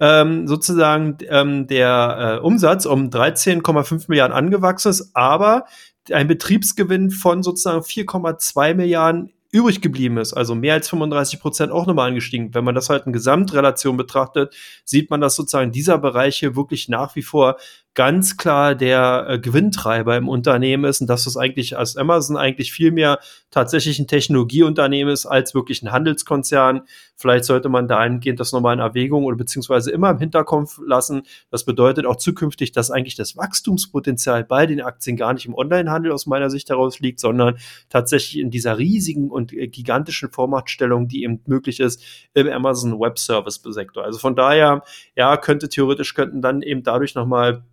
[0.00, 5.66] ähm, sozusagen ähm, der äh, Umsatz um 13,5 Milliarden angewachsen ist, aber
[6.10, 11.86] ein Betriebsgewinn von sozusagen 4,2 Milliarden übrig geblieben ist, also mehr als 35 Prozent auch
[11.86, 12.54] nochmal angestiegen.
[12.54, 16.88] Wenn man das halt in Gesamtrelation betrachtet, sieht man, dass sozusagen dieser Bereich hier wirklich
[16.88, 17.56] nach wie vor
[17.94, 22.72] ganz klar der äh, Gewinntreiber im Unternehmen ist und dass das eigentlich als Amazon eigentlich
[22.72, 23.18] viel mehr
[23.50, 26.82] tatsächlich ein Technologieunternehmen ist als wirklich ein Handelskonzern.
[27.16, 31.22] Vielleicht sollte man dahingehend das nochmal in Erwägung oder beziehungsweise immer im Hinterkopf lassen.
[31.50, 36.12] Das bedeutet auch zukünftig, dass eigentlich das Wachstumspotenzial bei den Aktien gar nicht im Onlinehandel
[36.12, 41.24] aus meiner Sicht heraus liegt, sondern tatsächlich in dieser riesigen und äh, gigantischen Vormachtstellung, die
[41.24, 42.02] eben möglich ist
[42.34, 44.04] im Amazon Web Service Sektor.
[44.04, 44.82] Also von daher,
[45.16, 47.64] ja, könnte theoretisch könnten dann eben dadurch nochmal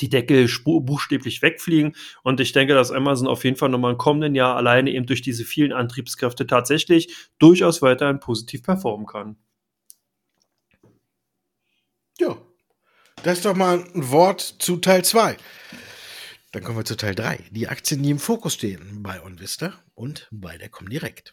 [0.00, 1.94] die Deckel buchstäblich wegfliegen.
[2.22, 5.22] Und ich denke, dass Amazon auf jeden Fall nochmal im kommenden Jahr alleine eben durch
[5.22, 9.36] diese vielen Antriebskräfte tatsächlich durchaus weiterhin positiv performen kann.
[12.18, 12.36] Ja,
[13.22, 15.36] das ist doch mal ein Wort zu Teil 2.
[16.52, 17.38] Dann kommen wir zu Teil 3.
[17.50, 21.32] Die Aktien, die im Fokus stehen bei OnVista und bei der Comdirect.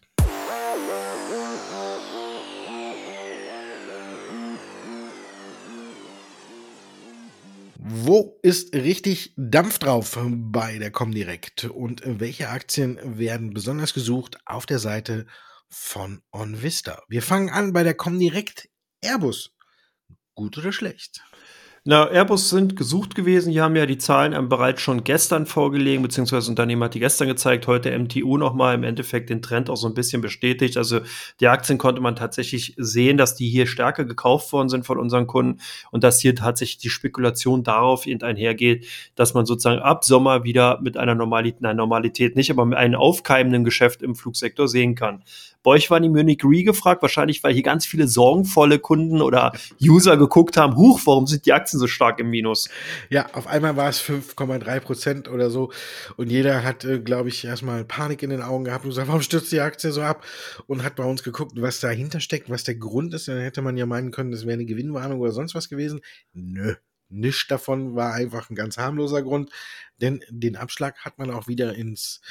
[7.82, 14.66] Wo ist richtig Dampf drauf bei der Comdirect und welche Aktien werden besonders gesucht auf
[14.66, 15.26] der Seite
[15.70, 17.02] von OnVista?
[17.08, 18.68] Wir fangen an bei der Comdirect
[19.00, 19.56] Airbus.
[20.36, 21.22] Gut oder schlecht?
[21.86, 23.54] Na, Airbus sind gesucht gewesen.
[23.54, 27.30] Hier haben ja die Zahlen bereits schon gestern vorgelegen, beziehungsweise das Unternehmen hat die gestern
[27.30, 30.76] gezeigt, heute MTU nochmal im Endeffekt den Trend auch so ein bisschen bestätigt.
[30.76, 31.00] Also
[31.40, 35.26] die Aktien konnte man tatsächlich sehen, dass die hier stärker gekauft worden sind von unseren
[35.26, 35.62] Kunden
[35.92, 40.98] und dass hier tatsächlich die Spekulation darauf einhergeht, dass man sozusagen ab Sommer wieder mit
[40.98, 45.24] einer Normalität, nein, Normalität nicht, aber mit einem aufkeimenden Geschäft im Flugsektor sehen kann.
[45.64, 49.52] Bei euch waren die Munich Re gefragt, wahrscheinlich, weil hier ganz viele sorgenvolle Kunden oder
[49.82, 52.70] User geguckt haben, huch, warum sind die Aktien so stark im Minus?
[53.10, 55.72] Ja, auf einmal war es 5,3 Prozent oder so
[56.16, 59.22] und jeder hat, äh, glaube ich, erstmal Panik in den Augen gehabt und gesagt, warum
[59.22, 60.24] stürzt die Aktie so ab?
[60.68, 63.28] Und hat bei uns geguckt, was dahinter steckt, was der Grund ist.
[63.28, 66.02] Dann hätte man ja meinen können, das wäre eine Gewinnwarnung oder sonst was gewesen.
[66.34, 66.76] Nö,
[67.10, 69.52] Nichts davon war einfach ein ganz harmloser Grund,
[70.02, 72.22] denn den Abschlag hat man auch wieder ins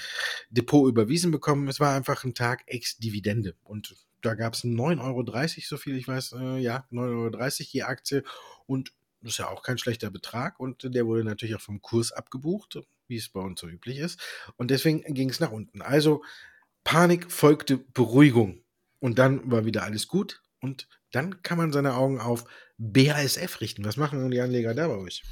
[0.50, 1.68] Depot überwiesen bekommen.
[1.68, 5.24] Es war einfach ein Tag ex-Dividende und da gab es 9,30 Euro,
[5.68, 8.24] so viel ich weiß, äh, ja, 9,30 Euro je Aktie.
[8.66, 10.58] Und das ist ja auch kein schlechter Betrag.
[10.60, 14.20] Und der wurde natürlich auch vom Kurs abgebucht, wie es bei uns so üblich ist.
[14.56, 15.82] Und deswegen ging es nach unten.
[15.82, 16.24] Also
[16.84, 18.62] Panik folgte Beruhigung.
[19.00, 20.42] Und dann war wieder alles gut.
[20.60, 22.44] Und dann kann man seine Augen auf
[22.78, 23.84] BASF richten.
[23.84, 25.22] Was machen die Anleger da bei euch?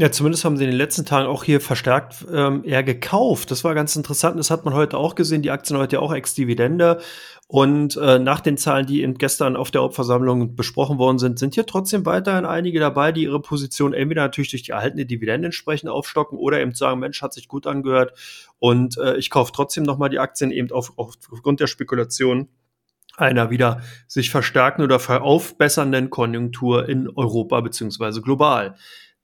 [0.00, 3.50] Ja, zumindest haben sie in den letzten Tagen auch hier verstärkt ähm, eher gekauft.
[3.50, 4.38] Das war ganz interessant.
[4.38, 5.42] Das hat man heute auch gesehen.
[5.42, 7.00] Die Aktien heute auch ex-Dividende.
[7.48, 11.54] Und äh, nach den Zahlen, die eben gestern auf der Hauptversammlung besprochen worden sind, sind
[11.54, 15.90] hier trotzdem weiterhin einige dabei, die ihre Position entweder natürlich durch die erhaltene Dividende entsprechend
[15.90, 18.16] aufstocken oder eben sagen, Mensch, hat sich gut angehört.
[18.58, 22.48] Und äh, ich kaufe trotzdem nochmal die Aktien eben auf, aufgrund der Spekulation
[23.20, 28.74] einer wieder sich verstärkenden oder aufbessernden Konjunktur in Europa beziehungsweise global.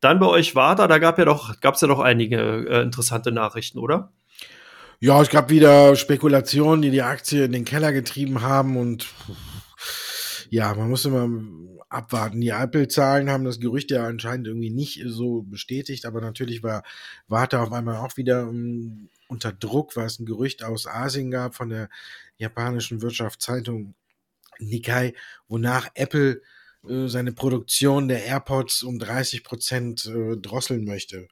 [0.01, 3.33] Dann bei euch Warta, da gab ja doch, gab es ja doch einige äh, interessante
[3.33, 4.13] Nachrichten, oder?
[5.01, 9.07] Ja, es gab wieder Spekulationen, die die Aktie in den Keller getrieben haben und
[10.49, 11.29] ja, man muss immer
[11.89, 12.41] abwarten.
[12.41, 16.83] Die Apple-Zahlen haben das Gerücht ja anscheinend irgendwie nicht so bestätigt, aber natürlich war
[17.29, 21.31] Warta auf einmal auch wieder um, ähm, unter Druck, weil es ein Gerücht aus Asien
[21.31, 21.89] gab von der
[22.39, 23.95] japanischen Wirtschaftszeitung
[24.59, 25.15] Nikkei,
[25.49, 26.43] wonach Apple
[26.89, 31.29] äh, seine Produktion der AirPods um 30 Prozent äh, drosseln möchte.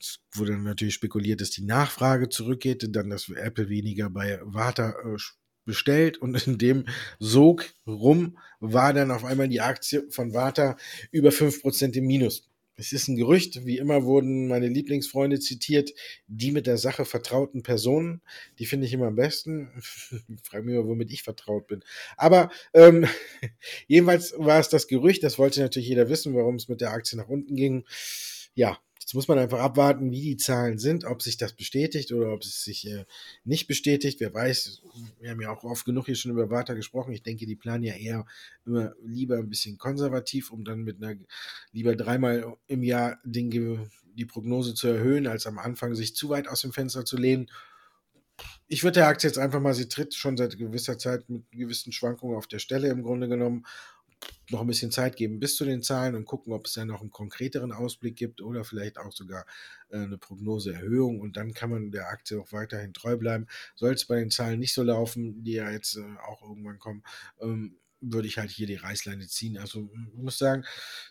[0.00, 5.18] Es wurde natürlich spekuliert, dass die Nachfrage zurückgeht, dann dass Apple weniger bei Warta äh,
[5.64, 6.86] bestellt und in dem
[7.18, 10.76] Sog rum war dann auf einmal die Aktie von Warta
[11.10, 12.48] über 5% im Minus.
[12.76, 15.92] Es ist ein Gerücht, wie immer wurden meine Lieblingsfreunde zitiert,
[16.26, 18.20] die mit der Sache vertrauten Personen.
[18.58, 19.70] Die finde ich immer am besten.
[20.42, 21.84] frage mich immer, womit ich vertraut bin.
[22.16, 23.06] Aber ähm,
[23.86, 27.16] jedenfalls war es das Gerücht, das wollte natürlich jeder wissen, warum es mit der Aktie
[27.16, 27.84] nach unten ging.
[28.54, 32.32] Ja, Jetzt muss man einfach abwarten, wie die Zahlen sind, ob sich das bestätigt oder
[32.32, 33.04] ob es sich äh,
[33.44, 34.18] nicht bestätigt.
[34.18, 34.80] Wer weiß,
[35.20, 37.12] wir haben ja auch oft genug hier schon über Warta gesprochen.
[37.12, 38.24] Ich denke, die planen ja eher
[38.64, 41.20] immer lieber ein bisschen konservativ, um dann mit einer
[41.70, 46.48] lieber dreimal im Jahr den, die Prognose zu erhöhen, als am Anfang sich zu weit
[46.48, 47.50] aus dem Fenster zu lehnen.
[48.68, 51.92] Ich würde der Aktie jetzt einfach mal, sie tritt schon seit gewisser Zeit mit gewissen
[51.92, 53.66] Schwankungen auf der Stelle im Grunde genommen
[54.50, 57.00] noch ein bisschen Zeit geben bis zu den Zahlen und gucken, ob es da noch
[57.00, 59.46] einen konkreteren Ausblick gibt oder vielleicht auch sogar
[59.90, 63.46] äh, eine Prognoseerhöhung und dann kann man der Aktie auch weiterhin treu bleiben.
[63.74, 67.02] Soll es bei den Zahlen nicht so laufen, die ja jetzt äh, auch irgendwann kommen,
[67.40, 67.78] ähm,
[68.12, 69.58] würde ich halt hier die Reißleine ziehen.
[69.58, 70.64] Also ich muss sagen,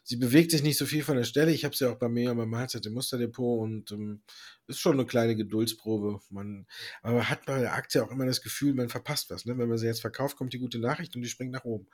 [0.03, 1.51] sie bewegt sich nicht so viel von der Stelle.
[1.51, 4.21] Ich habe sie ja auch bei mir beim Mahlzeit im Musterdepot und ähm,
[4.67, 6.19] ist schon eine kleine Geduldsprobe.
[6.29, 6.67] Man,
[7.01, 9.45] aber hat bei der Aktie auch immer das Gefühl, man verpasst was.
[9.45, 9.57] Ne?
[9.57, 11.87] Wenn man sie jetzt verkauft, kommt die gute Nachricht und die springt nach oben.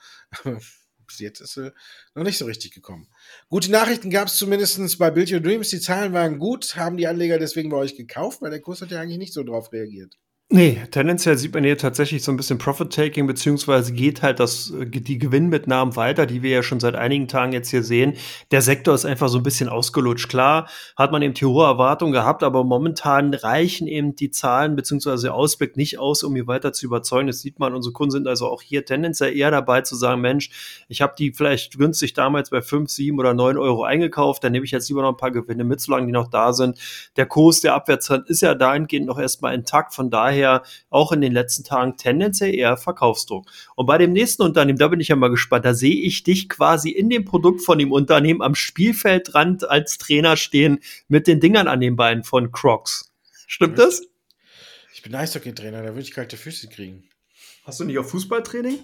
[1.10, 1.74] bis jetzt ist sie
[2.16, 3.08] noch nicht so richtig gekommen.
[3.50, 5.70] Gute Nachrichten gab es zumindest bei Build Your Dreams.
[5.70, 6.76] Die Zahlen waren gut.
[6.76, 8.42] Haben die Anleger deswegen bei euch gekauft?
[8.42, 10.18] Weil der Kurs hat ja eigentlich nicht so drauf reagiert.
[10.52, 14.88] Nee, tendenziell sieht man hier tatsächlich so ein bisschen Profit-Taking, beziehungsweise geht halt das, äh,
[14.88, 18.16] die Gewinnmitnahmen weiter, die wir ja schon seit einigen Tagen jetzt hier sehen.
[18.50, 20.28] Der Sektor ist einfach so ein bisschen ausgelutscht.
[20.28, 25.28] Klar hat man eben die hohe Erwartung gehabt, aber momentan reichen eben die Zahlen beziehungsweise
[25.28, 27.28] der Ausblick nicht aus, um hier weiter zu überzeugen.
[27.28, 30.50] Das sieht man, unsere Kunden sind also auch hier tendenziell eher dabei zu sagen, Mensch,
[30.88, 34.66] ich habe die vielleicht günstig damals bei fünf, sieben oder neun Euro eingekauft, dann nehme
[34.66, 36.80] ich jetzt lieber noch ein paar Gewinne mit, solange die noch da sind.
[37.18, 41.22] Der Kurs, der Abwärtstrend ist ja dahingehend noch erstmal intakt, von daher daher auch in
[41.22, 43.50] den letzten Tagen tendenziell eher Verkaufsdruck.
[43.76, 46.50] Und bei dem nächsten Unternehmen, da bin ich ja mal gespannt, da sehe ich dich
[46.50, 51.68] quasi in dem Produkt von dem Unternehmen am Spielfeldrand als Trainer stehen mit den Dingern
[51.68, 53.12] an den Beinen von Crocs.
[53.48, 54.02] Stimmt das?
[54.94, 57.04] Ich bin Eishockey-Trainer, da würde ich kalte Füße kriegen.
[57.64, 58.80] Hast du nicht auf Fußballtraining?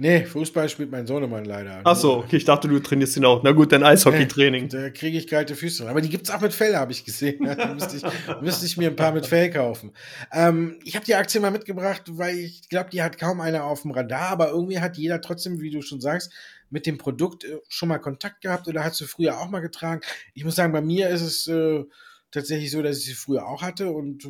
[0.00, 1.80] Nee, Fußball spielt mein Sohnemann leider.
[1.82, 3.42] Ach so, okay, ich dachte, du trainierst ihn auch.
[3.42, 4.62] Na gut, dann Eishockeytraining.
[4.62, 5.90] Nee, da kriege ich kalte Füße.
[5.90, 7.44] Aber die gibt es auch mit Fell, habe ich gesehen.
[7.58, 8.02] Da müsste ich,
[8.40, 9.92] müsste ich mir ein paar mit Fell kaufen.
[10.32, 13.82] Ähm, ich habe die Aktie mal mitgebracht, weil ich glaube, die hat kaum einer auf
[13.82, 16.32] dem Radar, aber irgendwie hat jeder trotzdem, wie du schon sagst,
[16.70, 20.02] mit dem Produkt äh, schon mal Kontakt gehabt oder hat sie früher auch mal getragen.
[20.34, 21.82] Ich muss sagen, bei mir ist es äh,
[22.30, 24.28] tatsächlich so, dass ich sie früher auch hatte und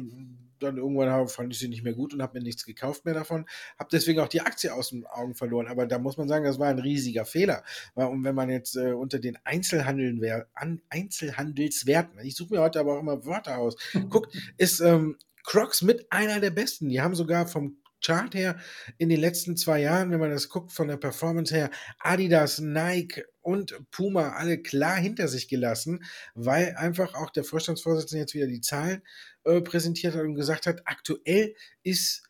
[0.60, 3.46] dann irgendwann fand ich sie nicht mehr gut und habe mir nichts gekauft mehr davon.
[3.78, 5.68] Habe deswegen auch die Aktie aus den Augen verloren.
[5.68, 7.62] Aber da muss man sagen, das war ein riesiger Fehler.
[7.94, 10.20] Und wenn man jetzt äh, unter den Einzelhandeln
[10.54, 13.76] an Einzelhandelswerten, ich suche mir heute aber auch immer Wörter aus,
[14.10, 16.88] guckt, ist ähm, Crocs mit einer der besten.
[16.88, 18.58] Die haben sogar vom Chart her.
[18.98, 23.24] In den letzten zwei Jahren, wenn man das guckt von der Performance her, Adidas, Nike
[23.40, 28.60] und Puma alle klar hinter sich gelassen, weil einfach auch der Vorstandsvorsitzende jetzt wieder die
[28.60, 29.02] Zahlen
[29.44, 32.27] äh, präsentiert hat und gesagt hat, aktuell ist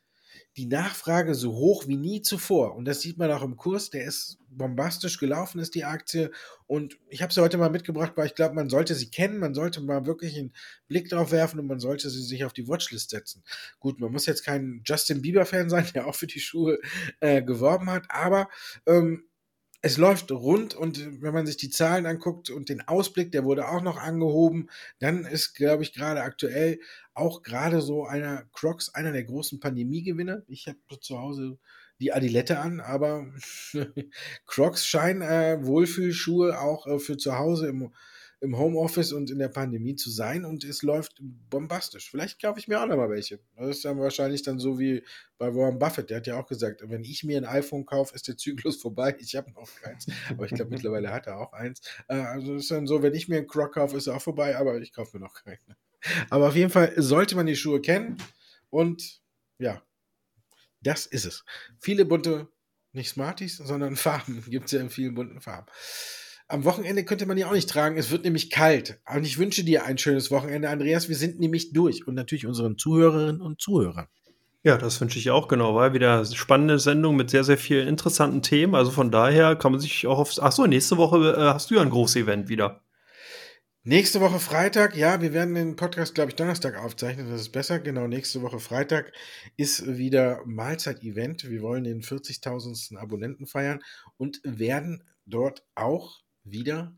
[0.58, 2.74] die Nachfrage so hoch wie nie zuvor.
[2.74, 3.90] Und das sieht man auch im Kurs.
[3.90, 6.32] Der ist bombastisch gelaufen, ist die Aktie.
[6.66, 9.54] Und ich habe sie heute mal mitgebracht, weil ich glaube, man sollte sie kennen, man
[9.54, 10.52] sollte mal wirklich einen
[10.88, 13.44] Blick drauf werfen und man sollte sie sich auf die Watchlist setzen.
[13.78, 16.80] Gut, man muss jetzt kein Justin Bieber-Fan sein, der auch für die Schuhe
[17.20, 18.48] äh, geworben hat, aber
[18.86, 19.27] ähm,
[19.80, 23.68] es läuft rund und wenn man sich die Zahlen anguckt und den Ausblick, der wurde
[23.68, 26.80] auch noch angehoben, dann ist, glaube ich, gerade aktuell
[27.14, 30.42] auch gerade so einer Crocs, einer der großen Pandemiegewinner.
[30.48, 31.58] Ich habe zu Hause
[32.00, 33.26] die Adilette an, aber
[34.46, 37.92] Crocs scheinen äh, Wohlfühlschuhe auch äh, für zu Hause im
[38.40, 42.10] im Homeoffice und in der Pandemie zu sein und es läuft bombastisch.
[42.10, 43.40] Vielleicht kaufe ich mir auch noch mal welche.
[43.56, 45.02] Das ist dann wahrscheinlich dann so wie
[45.38, 46.10] bei Warren Buffett.
[46.10, 49.16] Der hat ja auch gesagt, wenn ich mir ein iPhone kaufe, ist der Zyklus vorbei.
[49.18, 51.80] Ich habe noch keins, aber ich glaube mittlerweile hat er auch eins.
[52.08, 54.56] Äh, also ist dann so, wenn ich mir einen Croc kaufe, ist er auch vorbei,
[54.56, 55.58] aber ich kaufe mir noch keinen.
[56.30, 58.18] Aber auf jeden Fall sollte man die Schuhe kennen
[58.70, 59.20] und
[59.58, 59.82] ja,
[60.80, 61.44] das ist es.
[61.80, 62.48] Viele bunte,
[62.92, 65.66] nicht Smarties, sondern Farben gibt es ja in vielen bunten Farben.
[66.50, 67.98] Am Wochenende könnte man die auch nicht tragen.
[67.98, 69.00] Es wird nämlich kalt.
[69.14, 71.08] Und ich wünsche dir ein schönes Wochenende, Andreas.
[71.10, 72.06] Wir sind nämlich durch.
[72.06, 74.08] Und natürlich unseren Zuhörerinnen und Zuhörern.
[74.64, 75.74] Ja, das wünsche ich auch genau.
[75.74, 78.74] War wieder spannende Sendung mit sehr, sehr vielen interessanten Themen.
[78.74, 80.42] Also von daher kann man sich auch auf.
[80.42, 82.82] Achso, nächste Woche äh, hast du ja ein großes Event wieder.
[83.84, 87.30] Nächste Woche Freitag, ja, wir werden den Podcast, glaube ich, Donnerstag aufzeichnen.
[87.30, 87.78] Das ist besser.
[87.78, 89.12] Genau, nächste Woche Freitag
[89.56, 91.48] ist wieder Mahlzeit-Event.
[91.48, 92.96] Wir wollen den 40.000.
[92.98, 93.80] Abonnenten feiern
[94.16, 96.20] und werden dort auch
[96.50, 96.96] wieder.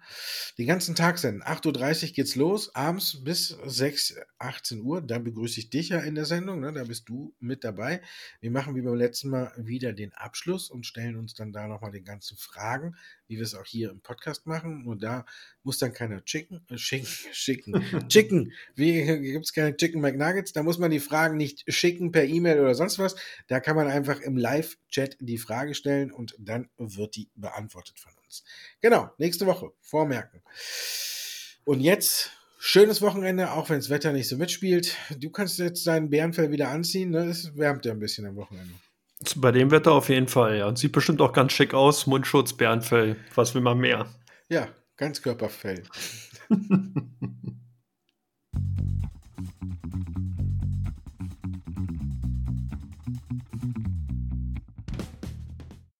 [0.58, 1.42] Den ganzen Tag senden.
[1.42, 5.00] 8.30 Uhr geht's los, abends bis 6, 18 Uhr.
[5.00, 6.72] Da begrüße ich dich ja in der Sendung, ne?
[6.72, 8.00] da bist du mit dabei.
[8.40, 11.90] Wir machen wie beim letzten Mal wieder den Abschluss und stellen uns dann da nochmal
[11.92, 12.96] den ganzen Fragen,
[13.26, 14.82] wie wir es auch hier im Podcast machen.
[14.84, 15.24] Nur da
[15.62, 18.52] muss dann keiner chicken, äh, schicken, schicken, chicken.
[18.74, 20.52] Wie gibt es keine Chicken McNuggets?
[20.52, 23.16] Da muss man die Fragen nicht schicken per E-Mail oder sonst was.
[23.48, 28.12] Da kann man einfach im Live-Chat die Frage stellen und dann wird die beantwortet von
[28.12, 28.19] uns.
[28.80, 30.42] Genau, nächste Woche, vormerken.
[31.64, 34.96] Und jetzt schönes Wochenende, auch wenn das Wetter nicht so mitspielt.
[35.18, 37.24] Du kannst jetzt deinen Bärenfell wieder anziehen, ne?
[37.24, 38.74] Es wärmt ja ein bisschen am Wochenende.
[39.36, 40.66] Bei dem Wetter auf jeden Fall, ja.
[40.66, 42.06] Und sieht bestimmt auch ganz schick aus.
[42.06, 43.16] Mundschutz, Bärenfell.
[43.34, 44.06] Was will man mehr?
[44.48, 45.82] Ja, ganz Körperfell.